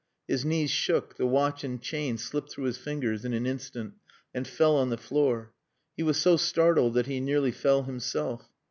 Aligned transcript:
His 0.27 0.43
knees 0.43 0.71
shook, 0.71 1.17
the 1.17 1.27
watch 1.27 1.63
and 1.63 1.79
chain 1.79 2.17
slipped 2.17 2.49
through 2.51 2.63
his 2.63 2.79
fingers 2.79 3.23
in 3.23 3.35
an 3.35 3.45
instant 3.45 3.93
and 4.33 4.47
fell 4.47 4.75
on 4.75 4.89
the 4.89 4.97
floor. 4.97 5.53
He 5.95 6.01
was 6.01 6.17
so 6.17 6.37
startled 6.37 6.95
that 6.95 7.05
he 7.05 7.19
nearly 7.19 7.51
fell 7.51 7.83
himself. 7.83 8.49